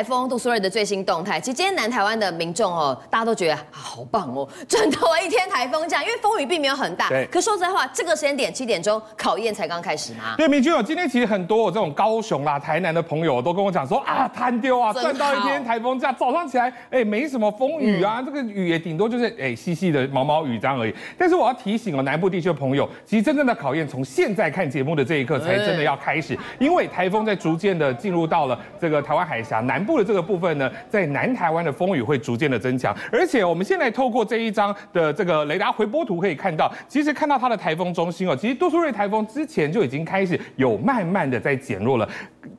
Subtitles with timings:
[0.00, 7.06] 台风杜苏芮的最新动态，其实今天南台湾的民众哦，大家都觉得啊好棒哦，赚到了一天台风假，因为风雨并没有很大。
[7.10, 7.26] 对。
[7.26, 10.36] 可说实在话，这个时间点七点钟，考验才刚开始嘛。
[10.38, 20.94] 对，明君哦，今天其实很多我这种高雄啦、台南的朋友都跟我讲说啊，贪丢啊，赚到一天台风假，早上起来哎，没什么风雨啊，嗯、这个雨也顶多就是哎细细的毛毛雨这样而已。
[21.18, 42.08] 但是我要提醒哦，南部地区的朋友，其实真正的考验从现在看节目的这一刻才真的要开始，因为台风在逐渐的进入到了这个台湾海峡南部的这个部分呢，在南台湾的风雨会逐渐的增强，而且我们现在透过这一张的这个雷达回波图可以看到，其实看到它的台风中心哦，其实杜苏芮台风之前就已经开始有慢慢的在减弱了。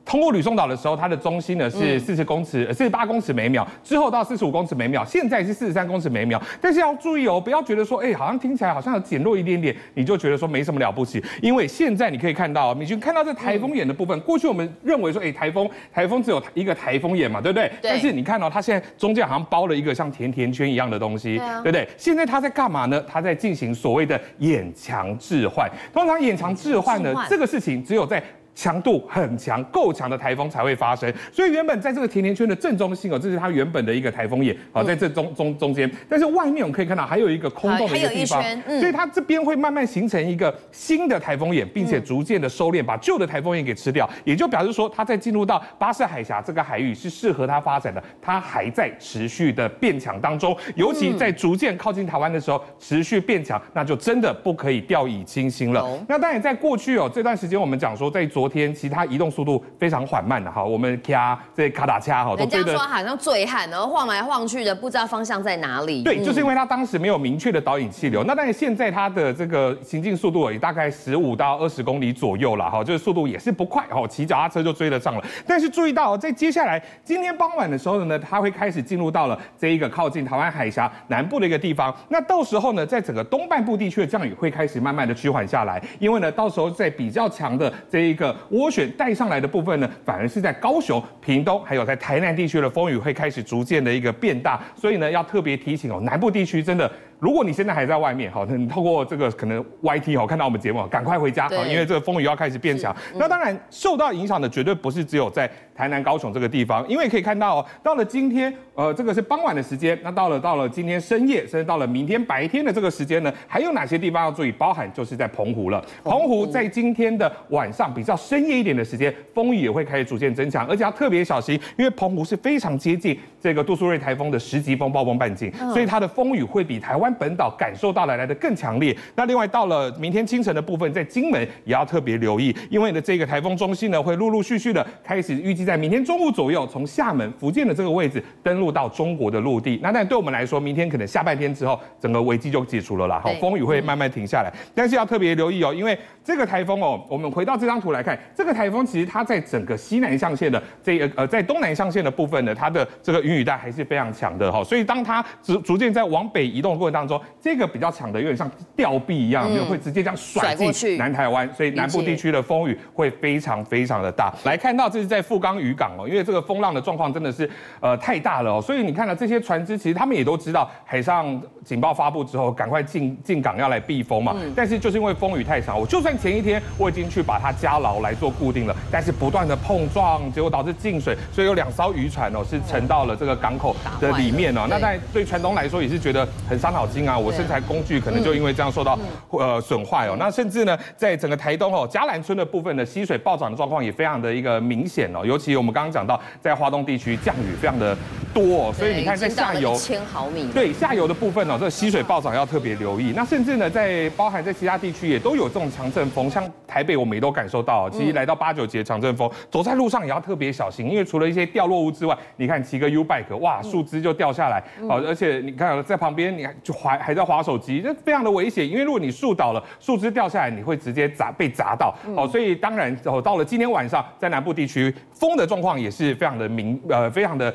[0.04, 6.40] 通过吕宋岛的时候，它的中心呢是四十公尺，四十八公尺每秒，之后到四十五公尺每秒，现在是四十三公尺每秒。
[6.60, 11.22] 但是要注意哦，不要觉得说，哎，好像听起来好像有减弱一点点，你就觉得说没什么了不起。
[11.40, 17.68] 因为现在你可以看到，明君看到这台风眼的部分，过去我们认为说，哎，台风台风只有一个台风眼嘛，对不对？
[17.80, 17.90] 对。
[17.90, 21.88] 但是你看到它现在中间好像包了一个像甜甜圈一样的东西，对，啊、对不对？
[21.96, 23.02] 现在它在干嘛呢？
[23.08, 25.68] 它在进行所谓的眼墙置换。
[25.92, 28.22] 通常眼墙置换呢，这个事情只有在
[28.54, 38.42] 强度很强、够强的台风才会发生，所以原本在这个甜甜圈的正中心哦，这是它原本的一个台风眼，好，在这中中中间，但是外面我们可以看到还有一个空洞的一个地方，
[38.80, 55.88] 所以它这边会慢慢形成一个新的台风眼，并且逐渐的收敛，把旧的台风眼给吃掉，也就表示说它在进入到巴士海峡这个海域是适合它发展的，它还在持续的变强当中，尤其在逐渐靠近台湾的时候持续变强，那就真的不可以掉以轻心了。
[56.06, 66.02] 那当然在过去哦这段时间我们讲说在昨天其实它移动速度非常缓慢的哈，我们卡这卡打掐哈，人家说好像醉汉，然后晃来晃去的，不知道方向在哪里。
[66.02, 68.24] 对，就是因为它当时没有明确的导引气流。
[68.24, 75.24] 那但是现在它的这个行进速度也大概十五到二十公里左右了哈，就是速度也是不快哈，骑脚踏车就追得上了。
[75.46, 81.94] 但是注意到在接下来今天傍晚的时候呢，它会开始进入到了这一个靠近台湾海峡南部的一个地方。
[82.08, 96.90] 那到时候呢，在整个东半部地区的降雨会开始慢慢的趋缓下来，因为呢，到时候在比较强的这一个涡旋带上来的部分呢，反而是在高雄、屏东，还有在台南地区的风雨会开始逐渐的一个变大，所以呢，要特别提醒哦，南部地区真的。
[97.18, 102.94] 如果你现在还在外面，好，你透过这个可能 YT 哦看到我们节目，赶快回家，好，因为这个风雨要开始变强。
[103.14, 114.52] 那当然受到影响的绝对不是只有在台南、高雄这个地方，因为可以看到哦，到了今天，呃，这个是傍晚的时间，那到了到了今天深夜，甚至到了明天白天的这个时间呢，还有哪些地方要注意？
[114.52, 115.82] 包含就是在澎湖了。
[116.04, 128.96] 澎湖在今天的晚上比较深夜一点的时间，风雨也会开始逐渐增强，而且要特别小心，因为澎湖是非常接近这个杜苏芮台风的十级风暴风半径，所以它的风雨会比台湾本岛感受到来来的更强烈。
[129.14, 139.78] 那另外到了明天清晨的部分，在金门也要特别留意，因为呢这个台风中心呢会陆陆续续的开始，预计在明天中午左右从厦门、福建的这个位置登陆到中国的陆地。
[139.82, 143.20] 那但对我们来说，明天可能下半天之后，整个危机就解除了啦。
[143.22, 154.62] 好，风雨会慢慢停下来，但是要特别留意哦，因为这个台风哦，我们回到这张图来看，这个台风其实它在整个西南象限的这个呃在东南象限的部分呢，它的这个云雨带还是非常强的哈。
[154.62, 164.32] 所以当它逐逐渐在往北移动的过程当中，这个比较强的，有点像吊臂一样，就会直接这样甩进南台湾，所以南部地区的风雨会非常非常的大。
[164.44, 174.36] 来看到这是在富冈渔港哦，因为这个风浪的状况真的是呃太大了哦，所以你看到这些船只，其实他们也都知道海上警报发布之后，赶快进进港要来避风嘛。
[174.54, 184.66] 但是就是因为风雨太长，我就算前一天我已经去把它加牢来做固定了，但是不断的碰撞，结果导致进水，所以有两艘渔船哦是沉到了这个港口的里面哦。
[184.70, 187.32] 那在对船东来说也是觉得很伤脑筋啊，我。
[187.32, 188.98] 身材工具可能就因为这样受到
[189.30, 197.96] 呃损坏哦，那甚至呢，在整个台东哦，嘉兰村的部分的溪水暴涨的状况也非常的一个明显哦，尤其我们刚刚讲到，在华东地区降雨非常的
[198.32, 203.12] 多哦，所以你看在下游千毫米，对下游的部分哦，这个溪水暴涨要特别留意。
[203.16, 221.94] 那甚至呢，在包含在其他地区也都有这种强阵风，像台北我们也都感受到，其实来到八九级的强阵风，走在路上也要特别小心，因为除了一些掉落物之外，你看骑个 U bike，哇，树枝就掉下来哦，而且你看在旁边，你还就还还在滑手机，这非常的危险，因为如果你树倒了，树枝掉下来，你会直接砸被砸到。
[222.16, 227.54] 哦，所以当然哦，到了今天晚上，在南部地区风的状况也是非常的明，呃，非常的。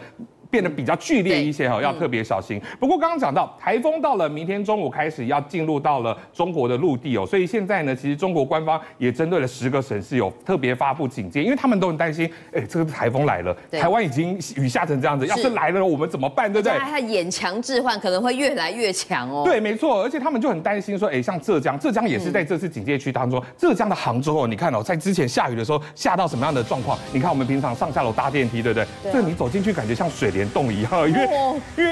[0.49, 2.61] 变得比较剧烈一些哈，要特别小心。
[2.79, 16.77] 不过刚刚讲到台风到了明天中午开始要进入到了中国的陆地哦，所以现在呢，其实中国官方也针对了十个省市有特别发布警戒，因为他们都很担心，哎，这个台风来了，台湾已经雨下成这样子，要是来了我们怎么办，对不对？
[16.79, 19.43] 它眼强置换可能会越来越强哦。
[19.45, 26.97] 对，没错，而且他们就很担心说，哎，像浙江，浙江也是在这次警戒区当中，浙江的杭州哦，你看哦，在之前下雨的时候下到什么样的状况？
[27.11, 29.11] 你看我们平常上下楼搭电梯，对不对？
[29.11, 31.09] 这你走进去感觉像水帘洞一样。
[31.09, 31.27] 因为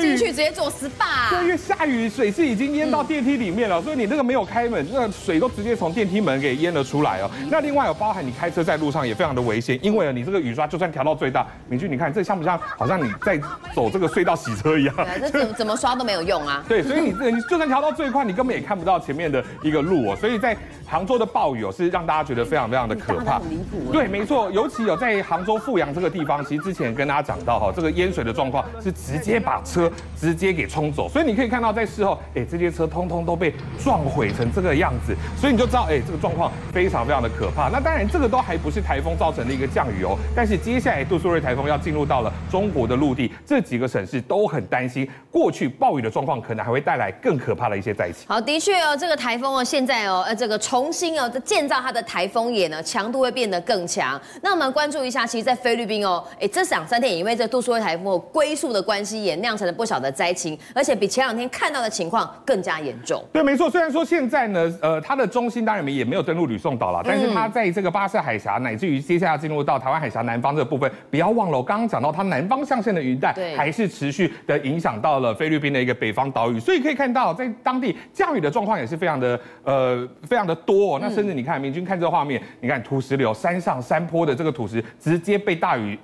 [0.01, 7.29] 进去直接做 SPA，对，因为下雨水是已经淹到电梯里面了，所以你那个没有开门，那个水都直接从电梯门给淹了出来哦。
[7.49, 13.37] 那另外有包含你开车在路上也非常的危险，因为你这个雨刷就算调到最大，明俊你看这像不像好像你在
[13.73, 14.95] 走这个隧道洗车一样？
[14.95, 16.63] 对，这怎么 怎么刷都没有用啊。
[16.69, 20.15] 对，所以你你就算调到最快，你根本也看不到前面的一个路哦。
[20.15, 20.55] 所以在
[20.87, 23.39] 杭州的暴雨哦，是让大家觉得非常非常的可怕。
[23.49, 23.91] 离谱。
[23.91, 33.53] 对，没错，尤其有在杭州富阳这个地方，其实之前跟大家讲到哈，这个淹水的状况是直接把车直接给冲走，所以你可以看到在事后，哎，这些车通通都被
[33.83, 37.69] 撞毁成这个样子，所以你就知道，哎，这个状况非常非常的可怕。
[37.69, 48.27] 那当然，这个都还不是台风造成的一个降雨哦，但是接下来杜苏芮台风要进入到了中国的陆地，这几个省市都很担心，过去暴雨的状况可能还会带来更可怕的一些灾情。
[48.27, 54.19] 好，的确哦，这个台风哦，现在哦，呃，这个重新哦，建造它的台风眼呢，强度会变得更强。
[54.41, 63.23] 那我们关注一下，其实，在菲律宾哦，哎，这两三天也因为这杜苏芮台风龟速的关系，也酿成了不小的灾情，而且比前两天看到的情况更加严重。
[63.31, 63.69] 对，没错。
[63.69, 80.99] 虽然说现在呢，呃，它的中心当然也没有登陆吕宋岛了，但是它在这个巴士海峡，乃至于接下来进入到台湾海峡南方这个部分，不要忘了，我刚刚讲到它南方象限的云带，还是持续的影响到了菲律宾的一个北方岛屿，所以可以看到在当地降雨的状况也是非常的呃非常的多。
[80.99, 85.97] 那甚至你看，明君看这个画面，你看土石流，山上山坡的这个土石直接被大雨。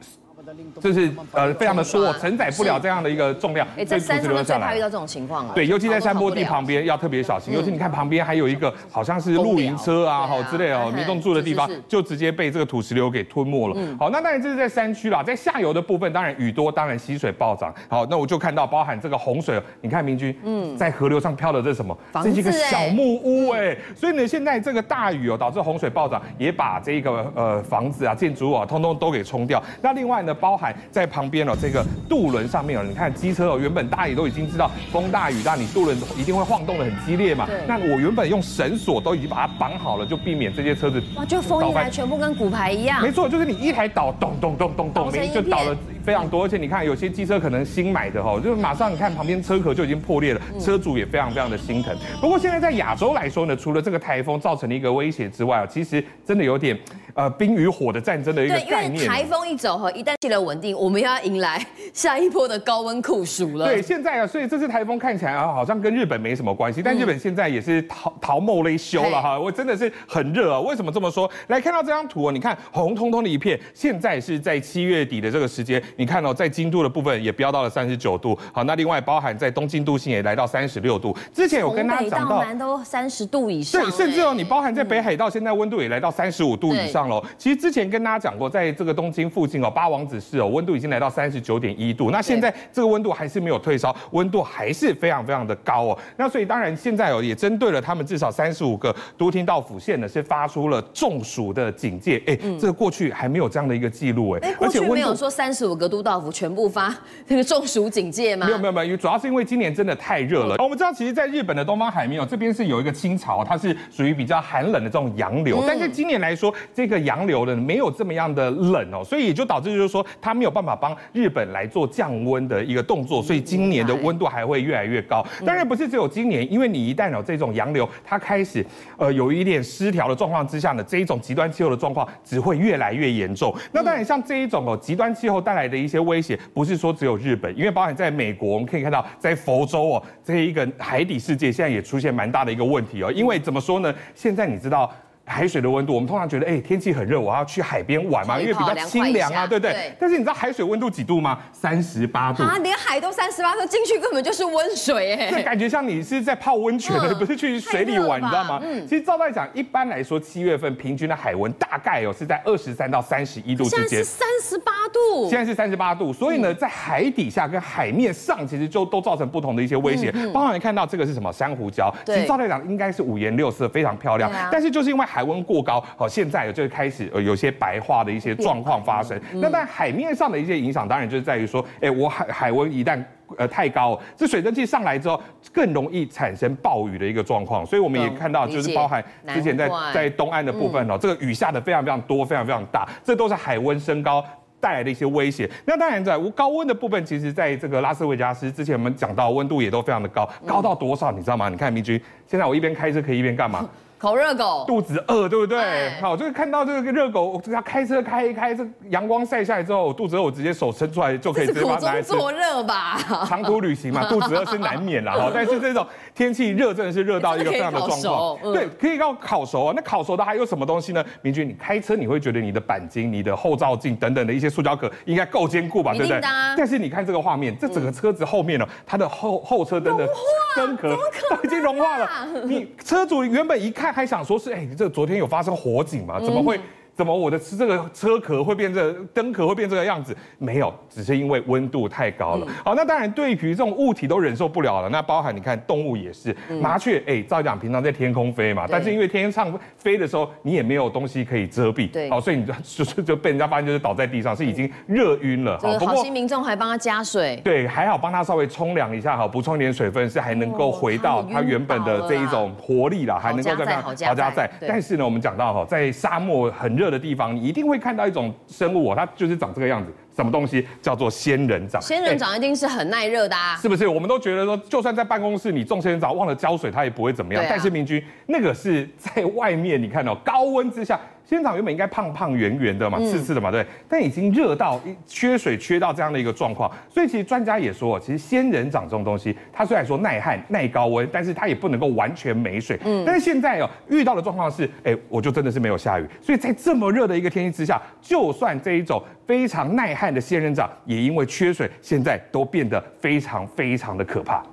[0.82, 5.54] 就是呃，非常的多，承载不了这样的一个重量，哎，在山上最怕遇到这种情况了。
[5.54, 7.54] 对，尤其在山坡地旁边要特别小心。
[7.54, 13.76] 尤其你看旁边还有一个好像是露营车啊，好之类哦，民众住的地方就直接被这个土石流给吞没了。
[14.00, 17.74] 好，那当然这是在山区啦，在下游的部分，当然雨多，当然溪水暴涨。
[17.88, 21.98] 好，那我就看到包含这个洪水，你看明君，嗯，在河流上漂的这是什么？
[22.14, 29.62] 这是一个小木屋哎，所以呢，现在这个大雨哦，导致洪水暴涨，也把这个呃房子啊、建筑物啊，通通都给冲掉。
[29.82, 37.46] 那另外呢，包含在旁边哦，这个渡轮上面哦，你看机车哦，原本大家也都已经知道风大雨大，你渡轮一定会晃动的很激烈嘛。
[37.46, 37.62] 对。
[37.68, 41.02] 那我原本用绳索都已经把它绑好了，就避免这些车子。
[41.16, 43.02] 哇，就风一来，全部跟骨牌一样。
[43.02, 46.44] 没错，就是你一台倒，咚咚咚咚咚，就倒了非常多。
[46.44, 51.96] 而且你看，有些机车可能新买的哈，就是马上你看旁边车壳就已经破裂了，车主也非常非常的心疼。
[52.20, 56.78] 不过现在在亚洲来说呢，除了这个台风造成的一个威胁之外啊，其实真的有点。
[57.14, 58.94] 呃，冰与火的战争的一个概念。
[58.94, 61.62] 对，因为台风一走哈，一旦气流稳定，我们要迎来
[61.92, 63.66] 下一波的高温酷暑了。
[63.66, 69.38] 对，现在啊，所以这次台风看起来啊，好像跟日本没什么关系，但日本现在也是逃逃冒雷修了哈。
[69.38, 71.30] 我真的是很热啊，为什么这么说？
[71.48, 78.38] 来看到这张图哦，你看红彤彤的一片，现在是在七月底的这个时间，你看哦，在京都的部分也飙到了三十九度。
[78.52, 81.16] 好，那另外包含在东京都心也来到三十六度。
[81.34, 83.82] 之前有跟大家讲到，南都三十度以上。
[83.82, 87.24] 对，甚至哦，你包含在北海道，现在温度也来到三十五度以上了。
[87.38, 87.92] 其实之前。
[87.92, 92.10] 跟大家讲过，在这个东京附近哦，八王子市哦，温度已经来到三十九点一度。
[92.10, 96.00] 那现在这个温度还是没有退烧，温度还是非常非常的高哦。
[96.16, 102.24] 那所以当然现在哦，也针对了他们至少三十五个都听到府县呢，是发出了中暑的警戒。
[102.28, 104.56] 哎，这个过去还没有这样的一个记录哎。
[104.62, 106.96] 而且没有说三十五个都道府全部发
[107.28, 108.46] 那个中暑警戒吗？
[108.46, 110.56] 没有没有没有，主要是因为今年真的太热了。
[110.60, 115.62] 我们知道，其实，在日本的东方海面哦，这边是有一个清潮，它是属于比较寒冷的这种洋流。
[115.68, 118.52] 但是今年来说，这个洋流呢，没有这么样的。
[118.62, 125.26] 冷哦，所以也就导致就是说，它没有办法帮日本来做降温的一个动作，所以今年的温度还会越来越高。
[125.44, 128.64] 当然不是只有今年，因为你一旦有这种洋流，它开始
[128.98, 133.52] 呃有一点失调的状况之下呢，这一种极端气候的状况只会越来越严重。
[133.72, 143.96] 那当然像这一种哦极端气候带来的一些威胁，不是说只有日本，因为包含在美国，我们可以看到在佛州哦这一个海底世界现在也出现蛮大的一个问题哦，因为怎么说呢？
[144.14, 144.94] 现在你知道。
[145.26, 149.72] 海水的温度，我们通常觉得，哎，天气很热，我要去海边玩嘛，因为比较清凉啊，对不对？
[149.72, 149.96] 对。
[150.00, 151.40] 但是你知道海水温度几度吗？
[151.54, 158.60] 三十八度啊，连海都三十八度，进去根本就是温水，哎，这感觉像你是在泡温泉的，不是去水里玩，你知道吗？
[158.64, 158.86] 嗯。
[158.86, 163.80] 其实照来讲，一般来说，七月份平均的海温大概哦是在二十三到三十一度之间。
[163.88, 165.30] 现在是三十八度。
[165.30, 170.12] 现在是三十八度，所以呢，在海底下跟海面上，其实就都造成不同的一些威胁。
[170.34, 174.30] 包括你看到这个是什么珊瑚礁，其实照来讲应该是五颜六色，非常漂亮。
[174.52, 179.20] 但是就是因为海温过高，好，现在就开始有些白化的一些状况发生。
[179.34, 183.04] 那在海面上的一些影响，当然就是在于说，哎，我海海温一旦
[183.36, 187.66] 呃太高，这水蒸气上来之后，更容易产生暴雨的一个状况。
[187.66, 194.24] 所以我们也看到，就是包含之前在在东岸的部分哦，这个雨下的非常非常多，非常非常大，这都是海温升高
[194.62, 195.50] 带来的一些威胁。
[195.66, 201.50] 那当然在高温的部分，其实在这个拉斯维加斯之前我们讲到温度也都非常的高，高到多少你知道吗？
[201.50, 203.68] 你看明君，现在我一边开车可以一边干嘛？
[204.02, 205.92] 烤热狗，肚子饿，对不对？
[206.02, 212.08] 好，就是看到这个热狗，我要开车开一开，这阳光晒下来之后，我肚子饿，我直接手伸出来就可以直接把它拿来吃。
[212.08, 215.14] 做热吧，长途旅行嘛， 肚子饿是难免啦。
[215.14, 218.54] 哈， 但是这种天气热，真的是热到一个非常的状况。
[218.54, 219.74] 对，可以要烤熟啊。
[219.76, 221.06] 那烤熟的还有什么东西呢？
[221.22, 225.94] 明君，你开车你会觉得你的钣金、你的后照镜等等的一些塑胶壳应该够坚固吧？
[225.94, 226.20] 对不对？
[226.22, 230.10] 但是你看这个画面，这整个车子后面呢，它的后后车灯的
[230.56, 230.98] 灯壳
[231.30, 232.10] 都已经融化了。
[232.46, 234.68] 你车主原本一看还想说是哎。
[234.78, 236.20] 这昨天有发生火警吗？
[236.20, 236.60] 怎么会？
[237.02, 240.16] 怎么我的这个车壳会变这灯壳会变这个样子？
[240.38, 242.46] 没有，只是因为温度太高了。
[242.64, 244.90] 好，那当然对于这种物体都忍受不了了。
[244.90, 252.54] 那包含你看动物也是，麻雀哎，照讲平常在天空飞嘛，但是因为天上飞的时候你也没有东西可以遮蔽，对，好，所以你就
[252.86, 255.58] 就就被人家发现就是倒在地上，是已经热晕了。
[255.58, 264.48] 好，好心民众还帮他加水，对，还好帮他稍微冲凉一下，好，补充一点水分，是还能够回到他原本的这一种活力啦，还能够在好家在。
[264.60, 269.92] 但是呢，我们讲到哈，在沙漠很热的地方，你一定会看到一种生物，它就是长这个样子。
[270.14, 271.82] 什么东西叫做仙人掌？
[271.82, 273.88] 仙人掌一定是很耐热的啊，是不是？
[273.88, 277.42] 我们都觉得说，就算在办公室你种仙人掌忘了浇水，它也不会怎么样。
[277.50, 281.00] 但是明君，那个是在外面，你看到高温之下。
[281.32, 292.78] 仙人掌原本应该胖胖圆圆的嘛，刺刺的嘛，对，但已经热到缺水缺到这样的一个状况，所以其实专家也说，其实仙人掌这种东西，它虽然说耐旱耐高温，但是它也不能够完全没水。
[292.84, 304.44] 嗯，但是现在哦，遇到的状况是，哎，我就真的是没有下雨，所以在这么热的一个天气之下，就算这一种非常耐旱的仙人掌，也因为缺水，现在都变得非常非常的可怕。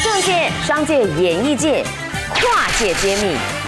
[0.00, 1.82] 政界、商界、演艺界，
[2.34, 3.67] 跨界揭秘。